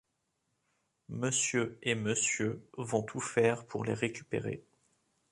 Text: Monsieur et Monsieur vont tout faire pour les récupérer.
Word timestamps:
Monsieur 1.09 1.77
et 1.83 1.93
Monsieur 1.93 2.67
vont 2.75 3.03
tout 3.03 3.19
faire 3.19 3.67
pour 3.67 3.85
les 3.85 3.93
récupérer. 3.93 4.63